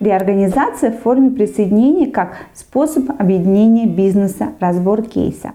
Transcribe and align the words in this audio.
Реорганизация 0.00 0.90
в 0.90 1.00
форме 1.02 1.30
присоединения 1.30 2.10
как 2.10 2.36
способ 2.54 3.10
объединения 3.20 3.86
бизнеса, 3.86 4.54
разбор 4.58 5.02
кейса. 5.02 5.52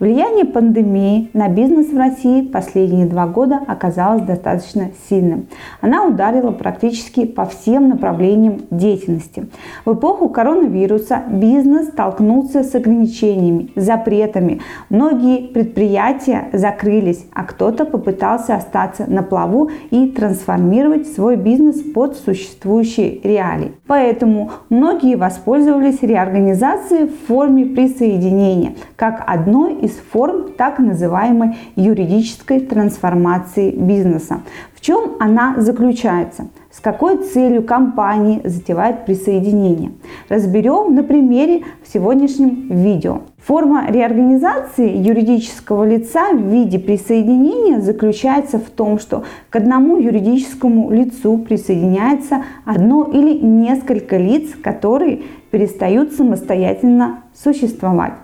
Влияние 0.00 0.46
пандемии 0.46 1.28
на 1.34 1.50
бизнес 1.50 1.92
в 1.92 1.98
России 1.98 2.40
последние 2.40 3.04
два 3.04 3.26
года 3.26 3.60
оказалось 3.66 4.22
достаточно 4.22 4.92
сильным. 5.10 5.48
Она 5.82 6.06
ударила 6.06 6.52
практически 6.52 7.26
по 7.26 7.44
всем 7.44 7.90
направлениям 7.90 8.62
деятельности. 8.70 9.48
В 9.84 9.92
эпоху 9.92 10.30
коронавируса 10.30 11.22
бизнес 11.28 11.88
столкнулся 11.88 12.64
с 12.64 12.74
ограничениями, 12.74 13.72
запретами. 13.76 14.62
Многие 14.88 15.48
предприятия 15.48 16.48
закрылись, 16.54 17.26
а 17.34 17.44
кто-то 17.44 17.84
попытался 17.84 18.54
остаться 18.54 19.04
на 19.06 19.22
плаву 19.22 19.68
и 19.90 20.06
трансформировать 20.06 21.08
свой 21.08 21.36
бизнес 21.36 21.78
под 21.92 22.16
существующие 22.16 23.20
реалии. 23.22 23.74
Поэтому 23.90 24.52
многие 24.68 25.16
воспользовались 25.16 26.00
реорганизацией 26.02 27.08
в 27.08 27.26
форме 27.26 27.66
присоединения 27.66 28.76
как 28.94 29.24
одной 29.26 29.80
из 29.80 29.96
форм 30.12 30.52
так 30.52 30.78
называемой 30.78 31.56
юридической 31.74 32.60
трансформации 32.60 33.72
бизнеса. 33.72 34.42
В 34.80 34.82
чем 34.82 35.16
она 35.18 35.56
заключается? 35.58 36.46
С 36.70 36.80
какой 36.80 37.18
целью 37.18 37.62
компании 37.62 38.40
затевает 38.44 39.04
присоединение? 39.04 39.92
Разберем 40.30 40.94
на 40.94 41.02
примере 41.02 41.64
в 41.82 41.92
сегодняшнем 41.92 42.68
видео. 42.70 43.20
Форма 43.44 43.90
реорганизации 43.90 44.90
юридического 44.96 45.86
лица 45.86 46.32
в 46.32 46.38
виде 46.48 46.78
присоединения 46.78 47.80
заключается 47.80 48.58
в 48.58 48.70
том, 48.70 48.98
что 48.98 49.24
к 49.50 49.56
одному 49.56 49.98
юридическому 49.98 50.90
лицу 50.90 51.36
присоединяется 51.36 52.44
одно 52.64 53.04
или 53.04 53.38
несколько 53.38 54.16
лиц, 54.16 54.54
которые 54.62 55.24
перестают 55.50 56.14
самостоятельно 56.14 57.24
существовать. 57.34 58.14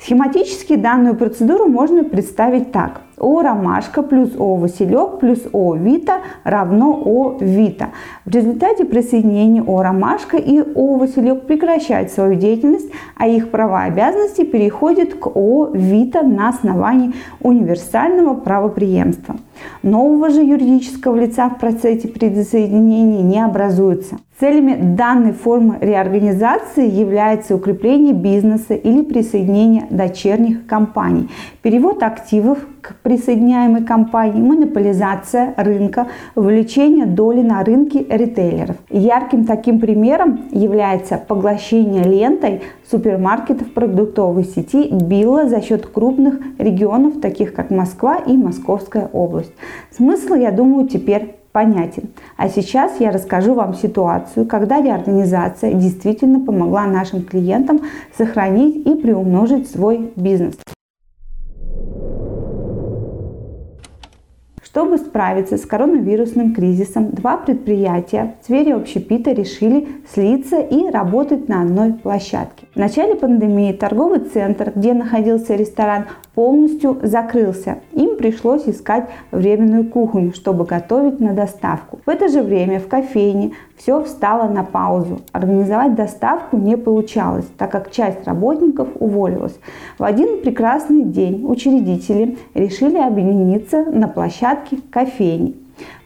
Схематически 0.00 0.76
данную 0.76 1.14
процедуру 1.14 1.66
можно 1.66 2.04
представить 2.04 2.72
так. 2.72 3.02
О 3.20 3.42
ромашка 3.42 4.02
плюс 4.02 4.30
О 4.38 4.56
василек 4.56 5.18
плюс 5.20 5.40
О 5.52 5.74
вита 5.74 6.20
равно 6.42 7.00
О 7.04 7.36
вита. 7.38 7.90
В 8.24 8.34
результате 8.34 8.86
присоединения 8.86 9.62
О 9.62 9.82
ромашка 9.82 10.38
и 10.38 10.60
О 10.74 10.96
василек 10.96 11.46
прекращают 11.46 12.10
свою 12.10 12.34
деятельность, 12.34 12.90
а 13.16 13.28
их 13.28 13.50
права 13.50 13.86
и 13.86 13.90
обязанности 13.90 14.44
переходят 14.44 15.14
к 15.14 15.26
О 15.36 15.68
вита 15.72 16.22
на 16.22 16.48
основании 16.48 17.12
универсального 17.40 18.34
правоприемства. 18.34 19.36
Нового 19.82 20.30
же 20.30 20.42
юридического 20.42 21.16
лица 21.16 21.50
в 21.50 21.58
процессе 21.58 22.08
присоединения 22.08 23.22
не 23.22 23.44
образуется. 23.44 24.16
Целями 24.40 24.94
данной 24.96 25.32
формы 25.32 25.76
реорганизации 25.82 26.88
является 26.88 27.54
укрепление 27.54 28.14
бизнеса 28.14 28.72
или 28.72 29.02
присоединение 29.02 29.86
дочерних 29.90 30.66
компаний, 30.66 31.28
перевод 31.60 32.02
активов 32.02 32.56
к 32.80 32.94
присоединяемой 33.02 33.84
компании, 33.84 34.40
монополизация 34.40 35.52
рынка, 35.58 36.06
увеличение 36.34 37.04
доли 37.04 37.42
на 37.42 37.62
рынке 37.62 38.06
ритейлеров. 38.08 38.76
Ярким 38.88 39.44
таким 39.44 39.78
примером 39.78 40.40
является 40.52 41.18
поглощение 41.18 42.04
лентой 42.04 42.62
супермаркетов 42.90 43.70
продуктовой 43.74 44.44
сети 44.44 44.88
Билла 44.90 45.50
за 45.50 45.60
счет 45.60 45.84
крупных 45.84 46.40
регионов, 46.56 47.20
таких 47.20 47.52
как 47.52 47.70
Москва 47.70 48.16
и 48.16 48.38
Московская 48.38 49.10
область. 49.12 49.52
Смысл, 49.90 50.32
я 50.32 50.50
думаю, 50.50 50.88
теперь 50.88 51.39
понятен. 51.52 52.10
А 52.36 52.48
сейчас 52.48 53.00
я 53.00 53.10
расскажу 53.10 53.54
вам 53.54 53.74
ситуацию, 53.74 54.46
когда 54.46 54.80
реорганизация 54.80 55.72
действительно 55.72 56.40
помогла 56.40 56.86
нашим 56.86 57.24
клиентам 57.24 57.80
сохранить 58.16 58.86
и 58.86 58.94
приумножить 58.94 59.70
свой 59.70 60.12
бизнес. 60.16 60.56
Чтобы 64.62 64.98
справиться 64.98 65.56
с 65.56 65.66
коронавирусным 65.66 66.54
кризисом, 66.54 67.10
два 67.10 67.36
предприятия 67.36 68.36
в 68.40 68.44
сфере 68.44 68.76
общепита 68.76 69.32
решили 69.32 69.88
слиться 70.14 70.60
и 70.60 70.88
работать 70.88 71.48
на 71.48 71.62
одной 71.62 71.92
площадке. 71.94 72.68
В 72.80 72.82
начале 72.82 73.14
пандемии 73.14 73.74
торговый 73.74 74.20
центр, 74.20 74.72
где 74.74 74.94
находился 74.94 75.54
ресторан, 75.54 76.06
полностью 76.34 76.98
закрылся. 77.02 77.80
Им 77.92 78.16
пришлось 78.16 78.66
искать 78.66 79.06
временную 79.32 79.84
кухню, 79.84 80.32
чтобы 80.32 80.64
готовить 80.64 81.20
на 81.20 81.34
доставку. 81.34 81.98
В 82.06 82.08
это 82.08 82.28
же 82.28 82.40
время 82.40 82.80
в 82.80 82.88
кофейне 82.88 83.52
все 83.76 84.02
встало 84.02 84.48
на 84.48 84.64
паузу. 84.64 85.20
Организовать 85.32 85.94
доставку 85.94 86.56
не 86.56 86.78
получалось, 86.78 87.44
так 87.58 87.70
как 87.70 87.90
часть 87.90 88.26
работников 88.26 88.88
уволилась. 88.98 89.60
В 89.98 90.04
один 90.04 90.40
прекрасный 90.40 91.02
день 91.02 91.44
учредители 91.46 92.38
решили 92.54 92.96
объединиться 92.96 93.84
на 93.84 94.08
площадке 94.08 94.78
кофейни. 94.90 95.54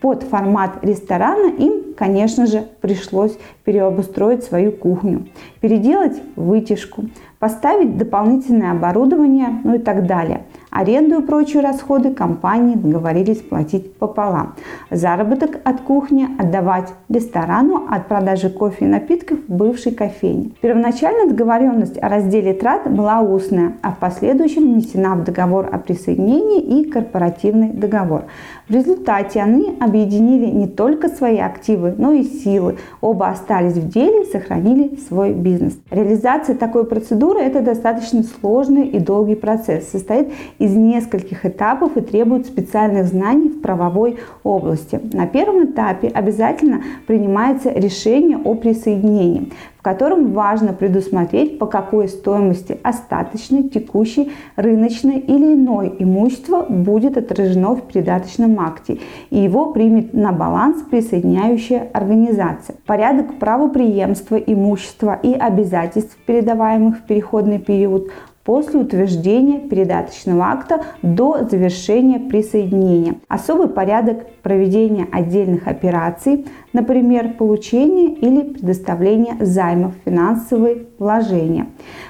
Под 0.00 0.22
формат 0.22 0.84
ресторана 0.84 1.50
им, 1.50 1.94
конечно 1.96 2.46
же, 2.46 2.64
пришлось 2.80 3.36
переобустроить 3.64 4.44
свою 4.44 4.70
кухню, 4.70 5.26
переделать 5.60 6.20
вытяжку, 6.36 7.06
поставить 7.40 7.96
дополнительное 7.96 8.72
оборудование, 8.72 9.60
ну 9.64 9.74
и 9.74 9.78
так 9.78 10.06
далее. 10.06 10.44
Аренду 10.70 11.20
и 11.20 11.24
прочие 11.24 11.62
расходы 11.62 12.12
компании 12.12 12.74
договорились 12.74 13.38
платить 13.38 13.94
пополам. 13.94 14.54
Заработок 14.90 15.60
от 15.64 15.80
кухни 15.80 16.28
отдавать 16.38 16.88
ресторану 17.08 17.86
от 17.90 18.06
продажи 18.06 18.50
кофе 18.50 18.84
и 18.84 18.88
напитков 18.88 19.38
в 19.48 19.52
бывшей 19.52 19.92
кофейне. 19.92 20.50
Первоначальная 20.60 21.28
договоренность 21.28 22.02
о 22.02 22.08
разделе 22.08 22.52
трат 22.52 22.90
была 22.90 23.20
устная, 23.20 23.74
а 23.82 23.92
в 23.92 23.98
последующем 23.98 24.74
внесена 24.74 25.14
в 25.14 25.24
договор 25.24 25.68
о 25.72 25.78
присоединении 25.78 26.60
и 26.80 26.90
корпоративный 26.90 27.70
договор. 27.70 28.24
В 28.68 28.72
результате 28.72 29.40
они 29.40 29.76
объединили 29.80 30.46
не 30.46 30.66
только 30.66 31.08
свои 31.08 31.38
активы, 31.38 31.94
но 31.96 32.12
и 32.12 32.22
силы. 32.24 32.76
Оба 33.00 33.28
остались 33.28 33.74
в 33.74 33.88
деле 33.88 34.22
и 34.22 34.30
сохранили 34.30 34.98
свой 35.08 35.32
бизнес. 35.32 35.78
Реализация 35.90 36.54
такой 36.54 36.84
процедуры– 36.84 37.40
это 37.40 37.62
достаточно 37.62 38.22
сложный 38.22 38.86
и 38.86 38.98
долгий 38.98 39.36
процесс. 39.36 39.88
Состоит 39.88 40.28
из 40.58 40.74
нескольких 40.74 41.46
этапов 41.46 41.96
и 41.96 42.00
требует 42.00 42.46
специальных 42.46 43.06
знаний 43.06 43.48
в 43.48 43.60
правовой 43.60 44.18
области. 44.42 45.00
На 45.12 45.26
первом 45.26 45.64
этапе 45.64 46.08
обязательно 46.08 46.82
принимается 47.06 47.70
решение 47.70 48.38
о 48.38 48.54
присоединении 48.54 49.52
в 49.78 49.82
котором 49.82 50.32
важно 50.32 50.72
предусмотреть, 50.72 51.58
по 51.58 51.66
какой 51.66 52.08
стоимости 52.08 52.78
остаточной, 52.82 53.68
текущей, 53.68 54.32
рыночной 54.56 55.20
или 55.20 55.54
иной 55.54 55.94
имущество 56.00 56.66
будет 56.68 57.16
отражено 57.16 57.76
в 57.76 57.82
передаточном 57.82 58.58
акте, 58.58 58.98
и 59.30 59.38
его 59.38 59.72
примет 59.72 60.14
на 60.14 60.32
баланс 60.32 60.82
присоединяющая 60.82 61.88
организация. 61.92 62.74
Порядок 62.86 63.38
правоприемства 63.38 64.34
имущества 64.34 65.18
и 65.22 65.32
обязательств, 65.32 66.16
передаваемых 66.26 66.98
в 66.98 67.02
переходный 67.02 67.60
период, 67.60 68.08
после 68.48 68.80
утверждения 68.80 69.60
передаточного 69.60 70.46
акта 70.46 70.80
до 71.02 71.44
завершения 71.44 72.18
присоединения. 72.18 73.16
Особый 73.28 73.68
порядок 73.68 74.26
проведения 74.42 75.06
отдельных 75.12 75.66
операций, 75.68 76.46
например, 76.72 77.34
получения 77.34 78.14
или 78.14 78.40
предоставления 78.40 79.36
займов, 79.44 79.92
финансовые 80.02 80.86
вложения. 80.98 81.66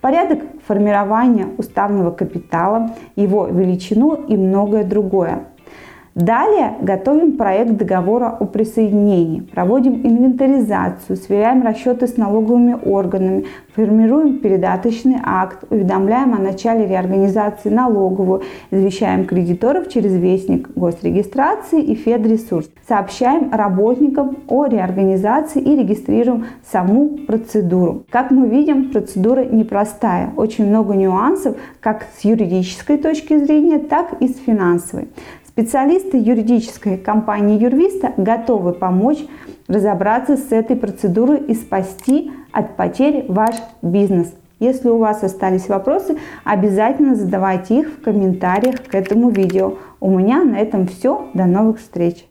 Порядок 0.00 0.42
формирования 0.68 1.48
уставного 1.58 2.12
капитала, 2.12 2.92
его 3.16 3.48
величину 3.48 4.14
и 4.14 4.36
многое 4.36 4.84
другое. 4.84 5.46
Далее 6.16 6.74
готовим 6.80 7.36
проект 7.36 7.76
договора 7.76 8.30
о 8.30 8.44
присоединении, 8.44 9.42
проводим 9.42 10.00
инвентаризацию, 10.04 11.16
сверяем 11.16 11.62
расчеты 11.62 12.08
с 12.08 12.16
налоговыми 12.16 12.76
органами, 12.84 13.44
формируем 13.76 14.40
передаточный 14.40 15.18
акт, 15.22 15.64
уведомляем 15.70 16.34
о 16.34 16.38
начале 16.38 16.88
реорганизации 16.88 17.68
налоговую, 17.68 18.42
извещаем 18.72 19.24
кредиторов 19.24 19.88
через 19.88 20.12
вестник 20.14 20.70
госрегистрации 20.74 21.80
и 21.80 21.94
Федресурс, 21.94 22.68
сообщаем 22.88 23.52
работникам 23.52 24.38
о 24.48 24.66
реорганизации 24.66 25.62
и 25.62 25.76
регистрируем 25.76 26.46
саму 26.72 27.18
процедуру. 27.18 28.02
Как 28.10 28.32
мы 28.32 28.48
видим, 28.48 28.90
процедура 28.90 29.44
непростая, 29.44 30.32
очень 30.36 30.66
много 30.66 30.94
нюансов 30.94 31.56
как 31.78 32.06
с 32.18 32.24
юридической 32.24 32.98
точки 32.98 33.38
зрения, 33.38 33.78
так 33.78 34.14
и 34.20 34.26
с 34.26 34.36
финансовой. 34.38 35.08
Специалисты 35.50 36.16
юридической 36.16 36.96
компании 36.96 37.60
Юрвиста 37.60 38.12
готовы 38.16 38.72
помочь 38.72 39.18
разобраться 39.66 40.36
с 40.36 40.52
этой 40.52 40.76
процедурой 40.76 41.38
и 41.38 41.54
спасти 41.54 42.30
от 42.52 42.76
потерь 42.76 43.24
ваш 43.26 43.56
бизнес. 43.82 44.32
Если 44.60 44.88
у 44.88 44.98
вас 44.98 45.24
остались 45.24 45.68
вопросы, 45.68 46.18
обязательно 46.44 47.16
задавайте 47.16 47.80
их 47.80 47.88
в 47.88 48.00
комментариях 48.00 48.84
к 48.84 48.94
этому 48.94 49.30
видео. 49.30 49.74
У 49.98 50.16
меня 50.16 50.44
на 50.44 50.56
этом 50.56 50.86
все. 50.86 51.28
До 51.34 51.46
новых 51.46 51.80
встреч! 51.80 52.29